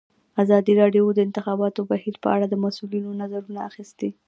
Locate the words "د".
1.13-1.15, 1.15-1.19, 2.49-2.55